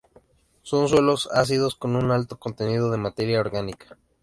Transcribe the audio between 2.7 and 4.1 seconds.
de materia orgánica.